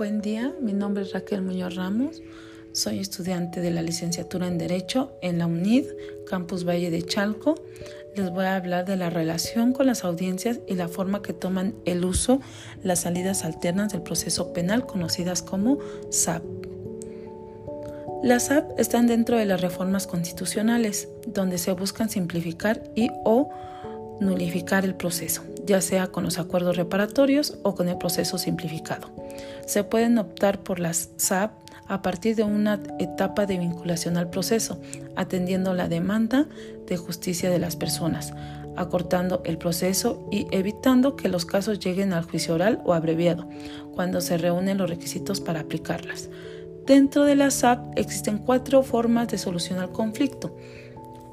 Buen 0.00 0.22
día, 0.22 0.54
mi 0.62 0.72
nombre 0.72 1.02
es 1.02 1.12
Raquel 1.12 1.42
Muñoz 1.42 1.74
Ramos, 1.74 2.22
soy 2.72 3.00
estudiante 3.00 3.60
de 3.60 3.70
la 3.70 3.82
licenciatura 3.82 4.46
en 4.46 4.56
Derecho 4.56 5.12
en 5.20 5.36
la 5.36 5.44
UNID, 5.44 5.84
Campus 6.26 6.66
Valle 6.66 6.90
de 6.90 7.02
Chalco. 7.02 7.56
Les 8.16 8.30
voy 8.30 8.46
a 8.46 8.56
hablar 8.56 8.86
de 8.86 8.96
la 8.96 9.10
relación 9.10 9.74
con 9.74 9.86
las 9.86 10.02
audiencias 10.04 10.60
y 10.66 10.74
la 10.74 10.88
forma 10.88 11.20
que 11.20 11.34
toman 11.34 11.74
el 11.84 12.02
uso 12.06 12.40
las 12.82 13.00
salidas 13.00 13.44
alternas 13.44 13.92
del 13.92 14.00
proceso 14.00 14.54
penal 14.54 14.86
conocidas 14.86 15.42
como 15.42 15.76
SAP. 16.08 16.44
Las 18.22 18.46
SAP 18.46 18.80
están 18.80 19.06
dentro 19.06 19.36
de 19.36 19.44
las 19.44 19.60
reformas 19.60 20.06
constitucionales, 20.06 21.10
donde 21.26 21.58
se 21.58 21.72
buscan 21.72 22.08
simplificar 22.08 22.82
y 22.94 23.10
o 23.26 23.50
nulificar 24.18 24.86
el 24.86 24.94
proceso, 24.94 25.42
ya 25.66 25.82
sea 25.82 26.06
con 26.06 26.24
los 26.24 26.38
acuerdos 26.38 26.78
reparatorios 26.78 27.58
o 27.64 27.74
con 27.74 27.90
el 27.90 27.98
proceso 27.98 28.38
simplificado. 28.38 29.10
Se 29.66 29.84
pueden 29.84 30.18
optar 30.18 30.60
por 30.60 30.80
las 30.80 31.10
SAP 31.16 31.52
a 31.86 32.02
partir 32.02 32.36
de 32.36 32.44
una 32.44 32.80
etapa 32.98 33.46
de 33.46 33.58
vinculación 33.58 34.16
al 34.16 34.30
proceso, 34.30 34.80
atendiendo 35.16 35.74
la 35.74 35.88
demanda 35.88 36.46
de 36.86 36.96
justicia 36.96 37.50
de 37.50 37.58
las 37.58 37.74
personas, 37.76 38.32
acortando 38.76 39.42
el 39.44 39.58
proceso 39.58 40.26
y 40.30 40.46
evitando 40.52 41.16
que 41.16 41.28
los 41.28 41.44
casos 41.44 41.80
lleguen 41.80 42.12
al 42.12 42.24
juicio 42.24 42.54
oral 42.54 42.80
o 42.84 42.94
abreviado, 42.94 43.48
cuando 43.92 44.20
se 44.20 44.38
reúnen 44.38 44.78
los 44.78 44.88
requisitos 44.88 45.40
para 45.40 45.60
aplicarlas. 45.60 46.28
Dentro 46.86 47.24
de 47.24 47.36
la 47.36 47.50
SAP 47.50 47.98
existen 47.98 48.38
cuatro 48.38 48.82
formas 48.82 49.28
de 49.28 49.38
solucionar 49.38 49.90
conflicto. 49.90 50.56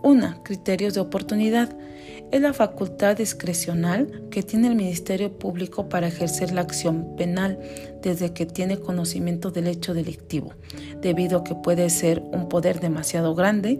Una, 0.03 0.41
criterios 0.43 0.93
de 0.93 0.99
oportunidad. 0.99 1.75
Es 2.31 2.41
la 2.41 2.53
facultad 2.53 3.15
discrecional 3.17 4.23
que 4.29 4.43
tiene 4.43 4.67
el 4.67 4.75
Ministerio 4.75 5.37
Público 5.37 5.87
para 5.87 6.07
ejercer 6.07 6.51
la 6.51 6.61
acción 6.61 7.15
penal 7.15 7.57
desde 8.01 8.33
que 8.33 8.45
tiene 8.45 8.79
conocimiento 8.79 9.49
del 9.49 9.67
hecho 9.67 9.93
delictivo. 9.93 10.53
Debido 11.01 11.39
a 11.39 11.43
que 11.43 11.55
puede 11.55 11.89
ser 11.89 12.21
un 12.31 12.49
poder 12.49 12.79
demasiado 12.81 13.33
grande, 13.33 13.79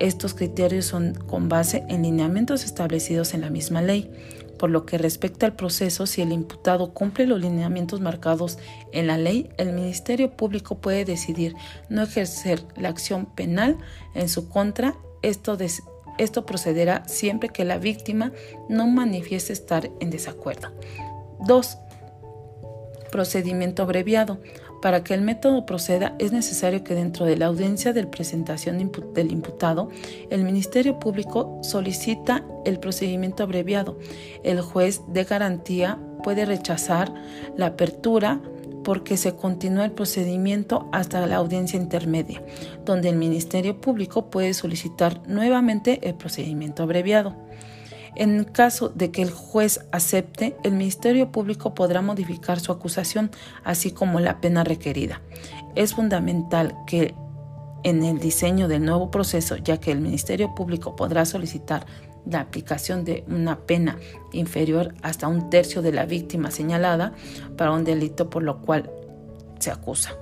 estos 0.00 0.34
criterios 0.34 0.84
son 0.84 1.14
con 1.14 1.48
base 1.48 1.84
en 1.88 2.02
lineamientos 2.02 2.64
establecidos 2.64 3.34
en 3.34 3.40
la 3.40 3.50
misma 3.50 3.82
ley. 3.82 4.10
Por 4.58 4.70
lo 4.70 4.84
que 4.84 4.98
respecta 4.98 5.46
al 5.46 5.54
proceso, 5.54 6.06
si 6.06 6.20
el 6.20 6.32
imputado 6.32 6.92
cumple 6.92 7.26
los 7.26 7.40
lineamientos 7.40 8.00
marcados 8.00 8.58
en 8.92 9.06
la 9.06 9.16
ley, 9.16 9.50
el 9.56 9.72
Ministerio 9.72 10.36
Público 10.36 10.78
puede 10.78 11.04
decidir 11.04 11.54
no 11.88 12.02
ejercer 12.02 12.64
la 12.76 12.88
acción 12.88 13.26
penal 13.26 13.78
en 14.14 14.28
su 14.28 14.48
contra 14.48 14.94
esto, 15.22 15.56
esto 16.18 16.46
procederá 16.46 17.06
siempre 17.06 17.48
que 17.48 17.64
la 17.64 17.78
víctima 17.78 18.32
no 18.68 18.86
manifieste 18.86 19.52
estar 19.52 19.90
en 20.00 20.10
desacuerdo. 20.10 20.68
2. 21.46 21.78
Procedimiento 23.10 23.82
abreviado. 23.82 24.38
Para 24.80 25.02
que 25.02 25.12
el 25.12 25.22
método 25.22 25.66
proceda 25.66 26.14
es 26.20 26.30
necesario 26.30 26.84
que 26.84 26.94
dentro 26.94 27.26
de 27.26 27.36
la 27.36 27.46
audiencia 27.46 27.92
de 27.92 28.06
presentación 28.06 28.78
del 29.12 29.32
imputado, 29.32 29.88
el 30.30 30.44
Ministerio 30.44 31.00
Público 31.00 31.58
solicita 31.62 32.44
el 32.64 32.78
procedimiento 32.78 33.42
abreviado. 33.42 33.98
El 34.44 34.60
juez 34.60 35.02
de 35.08 35.24
garantía 35.24 35.98
puede 36.22 36.44
rechazar 36.44 37.12
la 37.56 37.66
apertura 37.66 38.40
porque 38.88 39.18
se 39.18 39.36
continúa 39.36 39.84
el 39.84 39.92
procedimiento 39.92 40.88
hasta 40.92 41.26
la 41.26 41.36
audiencia 41.36 41.78
intermedia, 41.78 42.42
donde 42.86 43.10
el 43.10 43.16
Ministerio 43.16 43.82
Público 43.82 44.30
puede 44.30 44.54
solicitar 44.54 45.20
nuevamente 45.28 46.08
el 46.08 46.14
procedimiento 46.14 46.84
abreviado. 46.84 47.36
En 48.16 48.44
caso 48.44 48.88
de 48.88 49.10
que 49.10 49.20
el 49.20 49.30
juez 49.30 49.80
acepte, 49.92 50.56
el 50.64 50.72
Ministerio 50.72 51.30
Público 51.30 51.74
podrá 51.74 52.00
modificar 52.00 52.60
su 52.60 52.72
acusación, 52.72 53.30
así 53.62 53.90
como 53.90 54.20
la 54.20 54.40
pena 54.40 54.64
requerida. 54.64 55.20
Es 55.74 55.92
fundamental 55.92 56.74
que 56.86 57.14
en 57.82 58.02
el 58.04 58.18
diseño 58.18 58.68
del 58.68 58.86
nuevo 58.86 59.10
proceso, 59.10 59.56
ya 59.56 59.76
que 59.76 59.92
el 59.92 60.00
Ministerio 60.00 60.54
Público 60.54 60.96
podrá 60.96 61.26
solicitar 61.26 61.84
la 62.26 62.40
aplicación 62.40 63.04
de 63.04 63.24
una 63.28 63.60
pena 63.60 63.98
inferior 64.32 64.94
hasta 65.02 65.28
un 65.28 65.50
tercio 65.50 65.82
de 65.82 65.92
la 65.92 66.06
víctima 66.06 66.50
señalada 66.50 67.14
para 67.56 67.72
un 67.72 67.84
delito 67.84 68.30
por 68.30 68.42
lo 68.42 68.60
cual 68.60 68.90
se 69.58 69.70
acusa. 69.70 70.16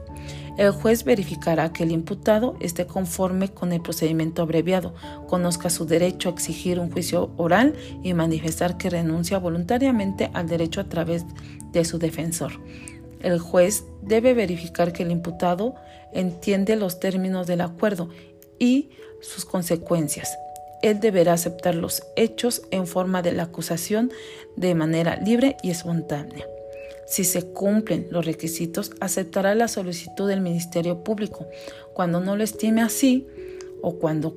El 0.57 0.71
juez 0.71 1.05
verificará 1.05 1.73
que 1.73 1.83
el 1.83 1.93
imputado 1.93 2.57
esté 2.61 2.87
conforme 2.87 3.51
con 3.51 3.73
el 3.75 3.83
procedimiento 3.83 4.41
abreviado, 4.41 4.95
conozca 5.29 5.69
su 5.69 5.85
derecho 5.85 6.31
a 6.31 6.33
exigir 6.33 6.81
un 6.81 6.91
juicio 6.91 7.31
oral 7.37 7.75
y 8.03 8.15
manifestar 8.15 8.79
que 8.79 8.89
renuncia 8.89 9.39
voluntariamente 9.39 10.31
al 10.33 10.49
derecho 10.49 10.81
a 10.81 10.89
través 10.89 11.27
de 11.73 11.85
su 11.85 11.99
defensor. 11.99 12.53
El 13.21 13.39
juez 13.39 13.85
debe 14.01 14.33
verificar 14.33 14.95
que 14.95 15.03
el 15.03 15.11
imputado 15.11 15.75
entiende 16.15 16.77
los 16.77 17.01
términos 17.01 17.47
del 17.47 17.61
acuerdo 17.61 18.09
y 18.59 18.91
sus 19.21 19.45
consecuencias, 19.45 20.39
él 20.83 21.01
deberá 21.01 21.35
aceptar 21.35 21.75
los 21.75 22.03
hechos 22.17 22.63
en 22.71 22.87
forma 22.87 23.23
de 23.23 23.33
la 23.33 23.45
acusación 23.45 24.11
de 24.57 24.75
manera 24.75 25.17
libre 25.17 25.57
y 25.63 25.71
espontánea. 25.71 26.47
Si 27.07 27.25
se 27.25 27.43
cumplen 27.43 28.09
los 28.11 28.27
requisitos, 28.27 28.93
aceptará 29.01 29.55
la 29.55 29.69
solicitud 29.69 30.29
del 30.29 30.41
Ministerio 30.41 31.05
Público. 31.05 31.47
Cuando 31.95 32.21
no 32.21 32.37
lo 32.37 32.43
estime 32.43 32.83
así 32.83 33.27
o 33.81 33.95
cuando 33.95 34.37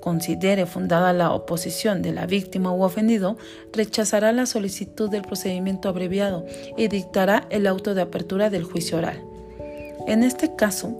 considere 0.00 0.66
fundada 0.66 1.12
la 1.12 1.32
oposición 1.32 2.02
de 2.02 2.12
la 2.12 2.26
víctima 2.26 2.72
u 2.72 2.82
ofendido, 2.82 3.36
rechazará 3.72 4.32
la 4.32 4.46
solicitud 4.46 5.10
del 5.10 5.22
procedimiento 5.22 5.88
abreviado 5.88 6.44
y 6.76 6.88
dictará 6.88 7.46
el 7.50 7.66
auto 7.66 7.94
de 7.94 8.02
apertura 8.02 8.50
del 8.50 8.64
juicio 8.64 8.98
oral. 8.98 9.22
En 10.06 10.22
este 10.22 10.56
caso, 10.56 10.96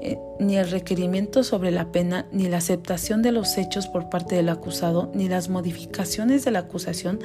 eh, 0.00 0.18
ni 0.38 0.56
el 0.56 0.70
requerimiento 0.70 1.42
sobre 1.42 1.70
la 1.70 1.90
pena, 1.90 2.26
ni 2.32 2.48
la 2.48 2.58
aceptación 2.58 3.22
de 3.22 3.32
los 3.32 3.58
hechos 3.58 3.88
por 3.88 4.08
parte 4.10 4.36
del 4.36 4.48
acusado, 4.48 5.10
ni 5.14 5.28
las 5.28 5.48
modificaciones 5.48 6.44
de 6.44 6.50
la 6.50 6.60
acusación 6.60 7.20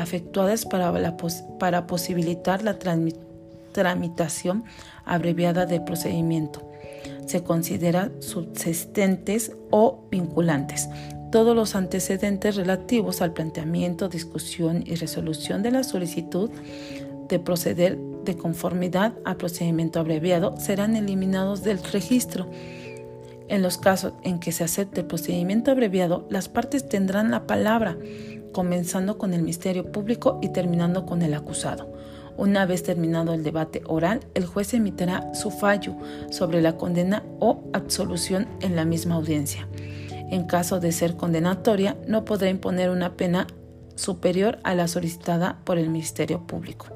efectuadas 0.00 0.66
para, 0.66 1.16
para 1.58 1.86
posibilitar 1.86 2.62
la 2.62 2.78
tramitación 3.72 4.64
abreviada 5.04 5.66
del 5.66 5.84
procedimiento. 5.84 6.68
Se 7.26 7.42
considera 7.42 8.10
subsistentes 8.20 9.52
o 9.70 10.06
vinculantes 10.10 10.88
todos 11.30 11.54
los 11.54 11.74
antecedentes 11.74 12.56
relativos 12.56 13.20
al 13.20 13.32
planteamiento, 13.32 14.08
discusión 14.08 14.82
y 14.86 14.94
resolución 14.94 15.62
de 15.62 15.70
la 15.70 15.84
solicitud 15.84 16.50
de 17.28 17.38
proceder 17.38 17.98
de 18.28 18.36
conformidad 18.36 19.14
al 19.24 19.36
procedimiento 19.36 19.98
abreviado 19.98 20.54
serán 20.58 20.94
eliminados 20.96 21.64
del 21.64 21.82
registro. 21.82 22.46
En 23.48 23.62
los 23.62 23.78
casos 23.78 24.12
en 24.22 24.38
que 24.38 24.52
se 24.52 24.64
acepte 24.64 25.00
el 25.00 25.06
procedimiento 25.06 25.70
abreviado, 25.70 26.26
las 26.30 26.48
partes 26.48 26.88
tendrán 26.88 27.30
la 27.30 27.46
palabra, 27.46 27.96
comenzando 28.52 29.16
con 29.16 29.32
el 29.32 29.42
misterio 29.42 29.90
público 29.90 30.38
y 30.42 30.50
terminando 30.50 31.06
con 31.06 31.22
el 31.22 31.32
acusado. 31.32 31.90
Una 32.36 32.66
vez 32.66 32.82
terminado 32.82 33.32
el 33.32 33.42
debate 33.42 33.82
oral, 33.86 34.20
el 34.34 34.46
juez 34.46 34.74
emitirá 34.74 35.34
su 35.34 35.50
fallo 35.50 35.96
sobre 36.30 36.60
la 36.60 36.76
condena 36.76 37.24
o 37.40 37.64
absolución 37.72 38.46
en 38.60 38.76
la 38.76 38.84
misma 38.84 39.14
audiencia. 39.14 39.66
En 40.30 40.44
caso 40.44 40.78
de 40.78 40.92
ser 40.92 41.16
condenatoria, 41.16 41.96
no 42.06 42.26
podrá 42.26 42.50
imponer 42.50 42.90
una 42.90 43.16
pena 43.16 43.46
superior 43.94 44.58
a 44.62 44.74
la 44.74 44.86
solicitada 44.86 45.58
por 45.64 45.78
el 45.78 45.88
Ministerio 45.88 46.46
Público. 46.46 46.86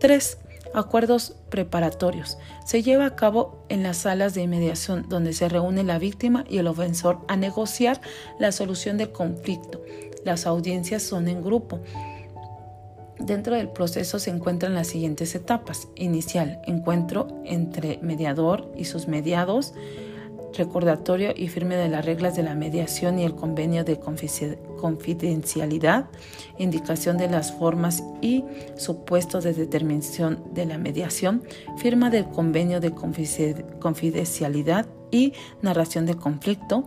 3. 0.00 0.38
Acuerdos 0.72 1.36
preparatorios. 1.48 2.38
Se 2.64 2.82
lleva 2.82 3.06
a 3.06 3.16
cabo 3.16 3.64
en 3.68 3.82
las 3.82 3.98
salas 3.98 4.34
de 4.34 4.46
mediación 4.46 5.06
donde 5.08 5.32
se 5.32 5.48
reúne 5.48 5.82
la 5.82 5.98
víctima 5.98 6.44
y 6.48 6.58
el 6.58 6.68
ofensor 6.68 7.18
a 7.26 7.36
negociar 7.36 8.00
la 8.38 8.52
solución 8.52 8.96
del 8.96 9.10
conflicto. 9.10 9.82
Las 10.24 10.46
audiencias 10.46 11.02
son 11.02 11.26
en 11.26 11.42
grupo. 11.42 11.80
Dentro 13.18 13.56
del 13.56 13.68
proceso 13.68 14.18
se 14.18 14.30
encuentran 14.30 14.74
las 14.74 14.86
siguientes 14.86 15.34
etapas. 15.34 15.88
Inicial, 15.96 16.60
encuentro 16.66 17.28
entre 17.44 17.98
mediador 17.98 18.72
y 18.76 18.84
sus 18.84 19.08
mediados, 19.08 19.74
recordatorio 20.56 21.32
y 21.36 21.48
firme 21.48 21.76
de 21.76 21.88
las 21.88 22.04
reglas 22.04 22.36
de 22.36 22.44
la 22.44 22.54
mediación 22.54 23.18
y 23.18 23.24
el 23.24 23.34
convenio 23.34 23.84
de 23.84 23.98
confidencialidad, 24.80 26.06
indicación 26.58 27.18
de 27.18 27.28
las 27.28 27.52
formas 27.52 28.02
y 28.20 28.44
supuestos 28.76 29.44
de 29.44 29.52
determinación 29.52 30.42
de 30.54 30.66
la 30.66 30.78
mediación, 30.78 31.42
firma 31.76 32.10
del 32.10 32.24
convenio 32.28 32.80
de 32.80 32.92
confidencialidad 32.92 34.86
y 35.10 35.34
narración 35.62 36.06
de 36.06 36.14
conflicto. 36.14 36.86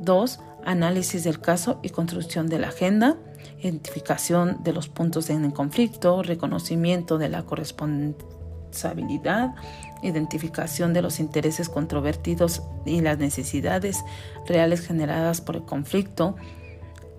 2. 0.00 0.40
Análisis 0.64 1.24
del 1.24 1.40
caso 1.40 1.78
y 1.82 1.90
construcción 1.90 2.48
de 2.48 2.58
la 2.58 2.68
agenda, 2.68 3.16
identificación 3.60 4.62
de 4.64 4.72
los 4.72 4.88
puntos 4.88 5.28
en 5.28 5.50
conflicto, 5.50 6.22
reconocimiento 6.22 7.18
de 7.18 7.28
la 7.28 7.42
correspondencia 7.42 8.34
responsabilidad, 8.74 9.54
identificación 10.02 10.92
de 10.92 11.02
los 11.02 11.20
intereses 11.20 11.68
controvertidos 11.68 12.62
y 12.84 13.00
las 13.00 13.18
necesidades 13.18 14.04
reales 14.46 14.86
generadas 14.86 15.40
por 15.40 15.56
el 15.56 15.64
conflicto, 15.64 16.34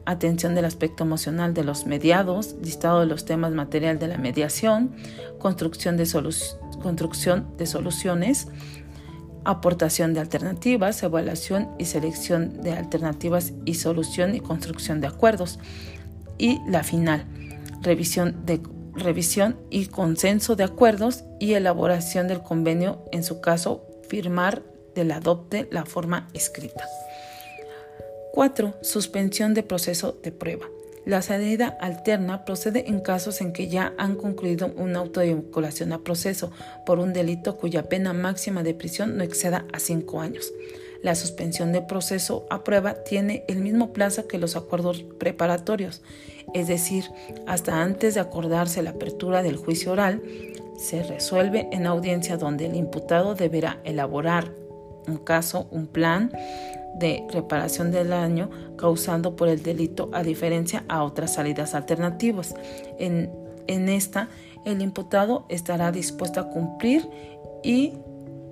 atención 0.06 0.56
del 0.56 0.66
aspecto 0.66 1.04
emocional 1.04 1.54
de 1.54 1.64
los 1.64 1.86
mediados, 1.86 2.56
listado 2.62 3.00
de 3.00 3.06
los 3.06 3.26
temas 3.26 3.52
material 3.54 4.00
de 4.00 4.08
la 4.08 4.18
mediación, 4.18 4.96
construcción 5.40 5.98
de 5.98 6.06
soluciones, 7.66 8.48
aportación 9.46 10.14
de 10.14 10.20
alternativas, 10.20 11.02
evaluación 11.04 11.70
y 11.78 11.86
selección 11.86 12.62
de 12.62 12.74
alternativas 12.74 13.54
y 13.64 13.76
solución 13.76 14.36
y 14.36 14.40
construcción 14.40 15.02
de 15.02 15.08
acuerdos. 15.08 15.60
Y 16.38 16.60
la 16.68 16.84
final, 16.84 17.26
revisión, 17.82 18.46
de, 18.46 18.62
revisión 18.94 19.58
y 19.70 19.86
consenso 19.86 20.56
de 20.56 20.64
acuerdos 20.64 21.24
y 21.40 21.54
elaboración 21.54 22.28
del 22.28 22.42
convenio, 22.42 23.06
en 23.12 23.24
su 23.24 23.40
caso, 23.40 23.86
firmar 24.10 24.64
del 24.96 25.12
adopte 25.12 25.68
la 25.72 25.86
forma 25.86 26.28
escrita. 26.34 26.86
4. 28.36 28.74
Suspensión 28.82 29.54
de 29.54 29.64
proceso 29.64 30.18
de 30.22 30.34
prueba. 30.34 30.66
La 31.06 31.22
salida 31.22 31.78
alterna 31.80 32.44
procede 32.44 32.90
en 32.90 33.00
casos 33.00 33.40
en 33.40 33.54
que 33.54 33.70
ya 33.70 33.94
han 33.98 34.16
concluido 34.16 34.74
una 34.76 35.00
autovinculación 35.00 35.94
a 35.94 36.00
proceso 36.00 36.52
por 36.86 37.00
un 37.00 37.14
delito 37.14 37.56
cuya 37.56 37.84
pena 37.88 38.12
máxima 38.12 38.62
de 38.62 38.74
prisión 38.74 39.16
no 39.16 39.24
exceda 39.24 39.64
a 39.72 39.80
cinco 39.80 40.20
años. 40.20 40.52
La 41.02 41.16
suspensión 41.16 41.72
de 41.72 41.82
proceso 41.82 42.46
a 42.50 42.66
prueba 42.66 42.96
tiene 43.06 43.46
el 43.48 43.60
mismo 43.60 43.94
plazo 43.94 44.28
que 44.28 44.38
los 44.38 44.58
acuerdos 44.58 45.06
preparatorios, 45.18 46.02
es 46.54 46.68
decir, 46.68 47.06
hasta 47.48 47.82
antes 47.82 48.16
de 48.16 48.20
acordarse 48.20 48.84
la 48.84 48.90
apertura 48.90 49.44
del 49.44 49.56
juicio 49.56 49.94
oral, 49.94 50.22
se 50.78 51.04
resuelve 51.04 51.70
en 51.72 51.88
audiencia 51.88 52.36
donde 52.36 52.66
el 52.66 52.76
imputado 52.76 53.34
deberá 53.34 53.80
elaborar 53.86 54.52
un 55.08 55.20
caso, 55.20 55.68
un 55.72 55.88
plan 55.88 56.32
de 57.00 57.26
reparación 57.32 57.92
del 57.92 58.10
daño 58.10 58.50
causado 58.78 59.36
por 59.36 59.48
el 59.48 59.62
delito 59.62 60.10
a 60.14 60.24
diferencia 60.24 60.86
a 60.88 61.04
otras 61.04 61.34
salidas 61.34 61.76
alternativas. 61.76 62.56
En, 63.00 63.32
en 63.68 63.90
esta, 63.90 64.30
el 64.66 64.82
imputado 64.82 65.46
estará 65.50 65.92
dispuesto 65.92 66.40
a 66.40 66.50
cumplir 66.50 67.08
y 67.64 67.94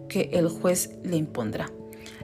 que 0.09 0.29
el 0.33 0.47
juez 0.49 0.97
le 1.03 1.17
impondrá. 1.17 1.71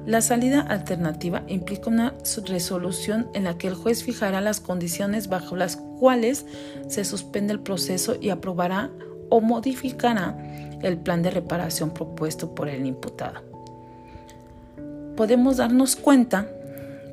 La 0.06 0.21
salida 0.21 0.62
alternativa 0.62 1.44
implica 1.48 1.89
una 1.89 2.13
resolución 2.45 3.30
en 3.33 3.44
la 3.45 3.57
que 3.57 3.68
el 3.68 3.75
juez 3.75 4.04
fijará 4.04 4.42
las 4.42 4.60
condiciones 4.60 5.27
bajo 5.27 5.56
las 5.56 5.75
cuales 5.75 6.45
se 6.88 7.04
suspende 7.04 7.54
el 7.54 7.60
proceso 7.60 8.15
y 8.19 8.30
aprobará 8.30 8.92
o 9.30 9.42
modificará 9.42 10.38
el 10.81 10.98
plan 10.98 11.22
de 11.22 11.31
reparación 11.31 11.92
propuesto 11.92 12.56
por 12.56 12.69
el 12.69 12.86
imputado 12.86 13.50
podemos 15.19 15.57
darnos 15.57 15.98
cuenta 15.98 16.48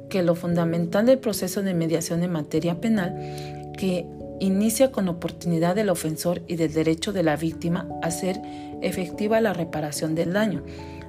que 0.08 0.22
lo 0.22 0.36
fundamental 0.36 1.06
del 1.06 1.18
proceso 1.18 1.64
de 1.64 1.74
mediación 1.74 2.22
en 2.22 2.30
materia 2.30 2.80
penal, 2.80 3.72
que 3.76 4.06
inicia 4.38 4.92
con 4.92 5.08
oportunidad 5.08 5.74
del 5.74 5.88
ofensor 5.88 6.40
y 6.46 6.54
del 6.54 6.72
derecho 6.72 7.12
de 7.12 7.24
la 7.24 7.34
víctima 7.34 7.88
a 8.04 8.06
hacer 8.06 8.40
efectiva 8.80 9.40
la 9.40 9.54
reparación 9.54 10.14
del 10.14 10.34
daño, 10.34 10.62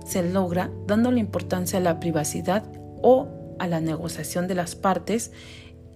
se 0.08 0.28
logra 0.28 0.72
dándole 0.88 1.20
importancia 1.20 1.78
a 1.78 1.84
la 1.84 2.00
privacidad 2.00 2.64
o 3.04 3.28
a 3.60 3.68
la 3.68 3.80
negociación 3.80 4.48
de 4.48 4.56
las 4.56 4.74
partes 4.74 5.32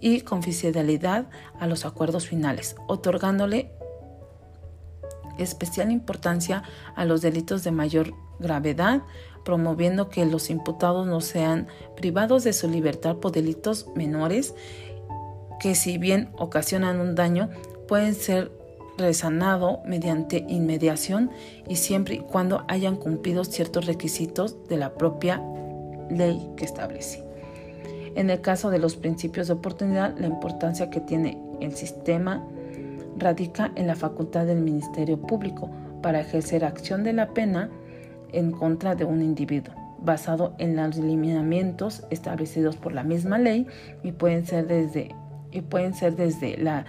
y 0.02 0.22
confidencialidad 0.22 1.30
a 1.60 1.66
los 1.66 1.84
acuerdos 1.84 2.28
finales, 2.28 2.76
otorgándole 2.88 3.72
especial 5.40 5.92
importancia 5.92 6.62
a 6.96 7.06
los 7.06 7.22
delitos 7.22 7.64
de 7.64 7.72
mayor 7.72 8.14
gravedad, 8.40 9.02
promoviendo 9.44 10.10
que 10.10 10.26
los 10.26 10.50
imputados 10.50 11.08
no 11.08 11.22
sean 11.22 11.68
privados 11.96 12.44
de 12.44 12.54
su 12.54 12.70
libertad 12.70 13.18
por 13.18 13.32
delitos 13.32 13.88
menores 13.96 14.56
que 15.60 15.76
si 15.76 16.00
bien 16.00 16.30
ocasionan 16.38 17.00
un 17.00 17.14
daño, 17.14 17.50
pueden 17.88 18.16
ser 18.16 18.52
resanados 18.98 19.78
mediante 19.86 20.44
inmediación 20.48 21.30
y 21.68 21.76
siempre 21.76 22.16
y 22.16 22.20
cuando 22.20 22.66
hayan 22.68 22.96
cumplido 22.96 23.44
ciertos 23.44 23.86
requisitos 23.86 24.68
de 24.68 24.78
la 24.78 24.96
propia 24.96 25.42
ley 26.10 26.50
que 26.58 26.66
establece. 26.66 27.24
En 28.16 28.30
el 28.30 28.42
caso 28.42 28.72
de 28.72 28.80
los 28.80 28.96
principios 28.96 29.48
de 29.48 29.54
oportunidad, 29.54 30.18
la 30.18 30.28
importancia 30.28 30.90
que 30.90 31.00
tiene 31.00 31.42
el 31.62 31.76
sistema 31.76 32.46
radica 33.18 33.72
en 33.76 33.88
la 33.88 33.96
facultad 33.96 34.46
del 34.46 34.62
Ministerio 34.62 35.22
Público 35.22 35.70
para 36.02 36.22
ejercer 36.22 36.66
acción 36.66 37.04
de 37.04 37.14
la 37.14 37.34
pena 37.34 37.70
en 38.34 38.52
contra 38.52 38.96
de 38.96 39.06
un 39.06 39.22
individuo, 39.22 39.74
basado 40.00 40.56
en 40.58 40.76
los 40.76 40.98
lineamientos 40.98 42.06
establecidos 42.10 42.78
por 42.78 42.94
la 42.94 43.04
misma 43.04 43.38
ley 43.38 43.68
y 44.04 44.12
pueden 44.12 44.46
ser 44.46 44.68
desde, 44.68 45.16
y 45.52 45.62
pueden 45.62 45.94
ser 45.94 46.16
desde 46.16 46.58
la 46.58 46.86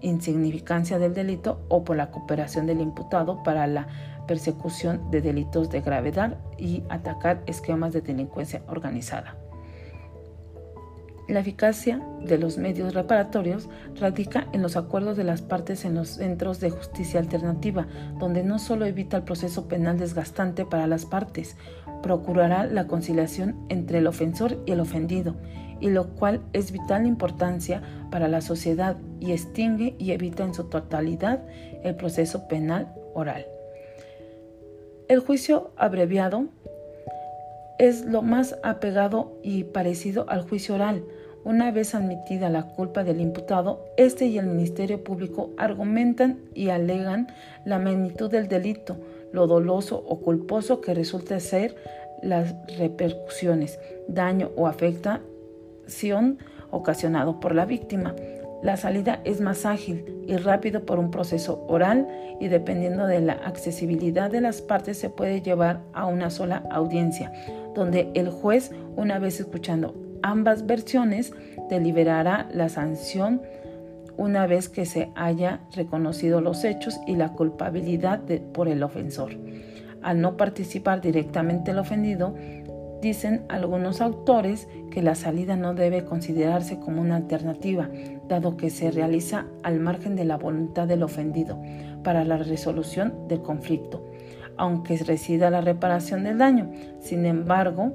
insignificancia 0.00 0.98
del 0.98 1.14
delito 1.14 1.64
o 1.68 1.84
por 1.84 1.96
la 1.96 2.10
cooperación 2.10 2.66
del 2.66 2.80
imputado 2.80 3.42
para 3.42 3.66
la 3.66 3.86
persecución 4.26 5.10
de 5.10 5.20
delitos 5.20 5.70
de 5.70 5.80
gravedad 5.80 6.38
y 6.58 6.82
atacar 6.88 7.42
esquemas 7.46 7.92
de 7.92 8.02
delincuencia 8.02 8.62
organizada. 8.68 9.41
La 11.28 11.40
eficacia 11.40 12.02
de 12.24 12.36
los 12.36 12.58
medios 12.58 12.94
reparatorios 12.94 13.68
radica 14.00 14.48
en 14.52 14.60
los 14.60 14.76
acuerdos 14.76 15.16
de 15.16 15.24
las 15.24 15.40
partes 15.40 15.84
en 15.84 15.94
los 15.94 16.08
centros 16.08 16.58
de 16.58 16.70
justicia 16.70 17.20
alternativa, 17.20 17.86
donde 18.18 18.42
no 18.42 18.58
solo 18.58 18.86
evita 18.86 19.18
el 19.18 19.22
proceso 19.22 19.68
penal 19.68 19.98
desgastante 19.98 20.64
para 20.64 20.88
las 20.88 21.06
partes, 21.06 21.56
procurará 22.02 22.66
la 22.66 22.88
conciliación 22.88 23.56
entre 23.68 23.98
el 23.98 24.08
ofensor 24.08 24.58
y 24.66 24.72
el 24.72 24.80
ofendido, 24.80 25.36
y 25.80 25.90
lo 25.90 26.08
cual 26.14 26.40
es 26.52 26.72
vital 26.72 27.06
importancia 27.06 27.82
para 28.10 28.26
la 28.26 28.40
sociedad 28.40 28.96
y 29.20 29.30
extingue 29.30 29.94
y 29.98 30.10
evita 30.10 30.44
en 30.44 30.54
su 30.54 30.64
totalidad 30.64 31.44
el 31.84 31.94
proceso 31.94 32.48
penal 32.48 32.92
oral. 33.14 33.46
El 35.08 35.20
juicio 35.20 35.72
abreviado 35.76 36.46
es 37.78 38.04
lo 38.04 38.22
más 38.22 38.56
apegado 38.62 39.38
y 39.42 39.64
parecido 39.64 40.28
al 40.28 40.42
juicio 40.42 40.74
oral. 40.74 41.04
Una 41.44 41.72
vez 41.72 41.94
admitida 41.94 42.50
la 42.50 42.68
culpa 42.68 43.02
del 43.02 43.20
imputado, 43.20 43.84
este 43.96 44.26
y 44.26 44.38
el 44.38 44.46
Ministerio 44.46 45.02
Público 45.02 45.50
argumentan 45.56 46.38
y 46.54 46.68
alegan 46.68 47.26
la 47.64 47.80
magnitud 47.80 48.30
del 48.30 48.46
delito, 48.46 48.96
lo 49.32 49.48
doloso 49.48 50.04
o 50.06 50.20
culposo 50.20 50.80
que 50.80 50.94
resulta 50.94 51.40
ser 51.40 51.74
las 52.22 52.54
repercusiones, 52.78 53.80
daño 54.06 54.52
o 54.54 54.68
afectación 54.68 56.38
ocasionado 56.70 57.40
por 57.40 57.56
la 57.56 57.64
víctima. 57.64 58.14
La 58.62 58.76
salida 58.76 59.20
es 59.24 59.40
más 59.40 59.66
ágil 59.66 60.22
y 60.28 60.36
rápido 60.36 60.86
por 60.86 61.00
un 61.00 61.10
proceso 61.10 61.64
oral 61.66 62.06
y 62.38 62.46
dependiendo 62.46 63.08
de 63.08 63.20
la 63.20 63.32
accesibilidad 63.32 64.30
de 64.30 64.40
las 64.40 64.62
partes 64.62 64.96
se 64.96 65.10
puede 65.10 65.42
llevar 65.42 65.80
a 65.92 66.06
una 66.06 66.30
sola 66.30 66.62
audiencia 66.70 67.32
donde 67.74 68.10
el 68.14 68.28
juez, 68.30 68.72
una 68.96 69.18
vez 69.18 69.40
escuchando 69.40 69.94
ambas 70.22 70.66
versiones, 70.66 71.32
deliberará 71.68 72.48
la 72.52 72.68
sanción 72.68 73.42
una 74.16 74.46
vez 74.46 74.68
que 74.68 74.84
se 74.84 75.10
haya 75.14 75.60
reconocido 75.74 76.40
los 76.40 76.64
hechos 76.64 77.00
y 77.06 77.16
la 77.16 77.32
culpabilidad 77.32 78.20
por 78.52 78.68
el 78.68 78.82
ofensor. 78.82 79.32
Al 80.02 80.20
no 80.20 80.36
participar 80.36 81.00
directamente 81.00 81.70
el 81.70 81.78
ofendido, 81.78 82.34
dicen 83.00 83.44
algunos 83.48 84.00
autores 84.00 84.68
que 84.90 85.02
la 85.02 85.14
salida 85.14 85.56
no 85.56 85.74
debe 85.74 86.04
considerarse 86.04 86.78
como 86.78 87.00
una 87.00 87.16
alternativa, 87.16 87.88
dado 88.28 88.56
que 88.56 88.70
se 88.70 88.90
realiza 88.90 89.46
al 89.62 89.80
margen 89.80 90.14
de 90.14 90.24
la 90.24 90.36
voluntad 90.36 90.86
del 90.86 91.02
ofendido 91.02 91.60
para 92.04 92.24
la 92.24 92.36
resolución 92.36 93.28
del 93.28 93.42
conflicto 93.42 94.04
aunque 94.56 94.96
resida 94.98 95.50
la 95.50 95.60
reparación 95.60 96.24
del 96.24 96.38
daño. 96.38 96.70
Sin 97.00 97.26
embargo, 97.26 97.92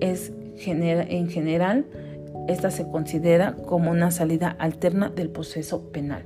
es 0.00 0.32
en 0.66 1.28
general, 1.28 1.86
esta 2.48 2.70
se 2.70 2.86
considera 2.86 3.54
como 3.54 3.90
una 3.90 4.10
salida 4.10 4.54
alterna 4.58 5.08
del 5.08 5.30
proceso 5.30 5.90
penal. 5.90 6.24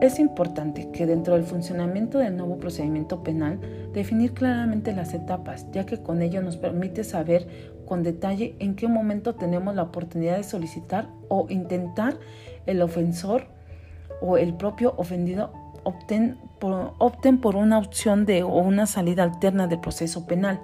Es 0.00 0.18
importante 0.18 0.90
que 0.90 1.06
dentro 1.06 1.34
del 1.34 1.44
funcionamiento 1.44 2.18
del 2.18 2.36
nuevo 2.36 2.58
procedimiento 2.58 3.22
penal 3.22 3.60
definir 3.94 4.32
claramente 4.32 4.92
las 4.92 5.14
etapas, 5.14 5.66
ya 5.72 5.86
que 5.86 6.02
con 6.02 6.20
ello 6.20 6.42
nos 6.42 6.56
permite 6.56 7.04
saber 7.04 7.46
con 7.86 8.02
detalle 8.02 8.56
en 8.58 8.74
qué 8.74 8.88
momento 8.88 9.34
tenemos 9.34 9.74
la 9.74 9.84
oportunidad 9.84 10.36
de 10.36 10.42
solicitar 10.42 11.08
o 11.28 11.46
intentar 11.48 12.18
el 12.66 12.82
ofensor 12.82 13.44
o 14.20 14.36
el 14.36 14.54
propio 14.54 14.94
ofendido 14.96 15.52
opten 15.84 16.38
opten 16.98 17.38
por 17.38 17.56
una 17.56 17.78
opción 17.78 18.26
de 18.26 18.42
o 18.42 18.56
una 18.58 18.86
salida 18.86 19.22
alterna 19.22 19.66
del 19.66 19.80
proceso 19.80 20.26
penal. 20.26 20.60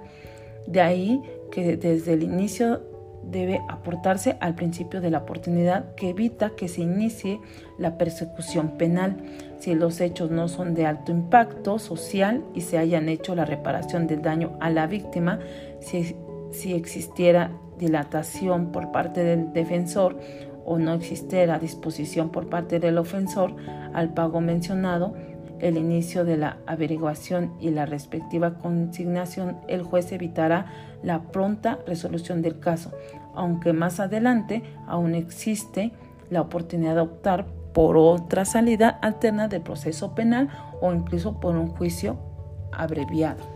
De 0.67 0.81
ahí 0.81 1.21
que 1.51 1.77
desde 1.77 2.13
el 2.13 2.23
inicio 2.23 2.81
debe 3.23 3.61
aportarse 3.69 4.37
al 4.39 4.55
principio 4.55 5.01
de 5.01 5.11
la 5.11 5.19
oportunidad 5.19 5.93
que 5.95 6.09
evita 6.09 6.51
que 6.55 6.67
se 6.67 6.81
inicie 6.81 7.39
la 7.77 7.97
persecución 7.97 8.77
penal 8.77 9.17
si 9.59 9.75
los 9.75 10.01
hechos 10.01 10.31
no 10.31 10.47
son 10.47 10.73
de 10.73 10.87
alto 10.87 11.11
impacto 11.11 11.77
social 11.77 12.43
y 12.55 12.61
se 12.61 12.77
hayan 12.77 13.09
hecho 13.09 13.35
la 13.35 13.45
reparación 13.45 14.07
del 14.07 14.21
daño 14.21 14.57
a 14.59 14.71
la 14.71 14.87
víctima, 14.87 15.39
si, 15.79 16.15
si 16.51 16.73
existiera 16.73 17.51
dilatación 17.77 18.71
por 18.71 18.91
parte 18.91 19.23
del 19.23 19.53
defensor 19.53 20.17
o 20.65 20.77
no 20.77 20.93
existiera 20.93 21.59
disposición 21.59 22.29
por 22.29 22.49
parte 22.49 22.79
del 22.79 22.97
ofensor 22.97 23.55
al 23.93 24.13
pago 24.13 24.41
mencionado, 24.41 25.13
el 25.61 25.77
inicio 25.77 26.25
de 26.25 26.37
la 26.37 26.57
averiguación 26.65 27.53
y 27.59 27.69
la 27.69 27.85
respectiva 27.85 28.55
consignación, 28.55 29.57
el 29.67 29.83
juez 29.83 30.11
evitará 30.11 30.65
la 31.03 31.21
pronta 31.31 31.79
resolución 31.85 32.41
del 32.41 32.59
caso, 32.59 32.91
aunque 33.35 33.71
más 33.71 33.99
adelante 33.99 34.63
aún 34.87 35.15
existe 35.15 35.91
la 36.29 36.41
oportunidad 36.41 36.95
de 36.95 37.01
optar 37.01 37.45
por 37.73 37.95
otra 37.95 38.43
salida 38.43 38.89
alterna 38.89 39.47
del 39.47 39.61
proceso 39.61 40.13
penal 40.15 40.49
o 40.81 40.91
incluso 40.93 41.39
por 41.39 41.55
un 41.55 41.67
juicio 41.67 42.17
abreviado. 42.71 43.50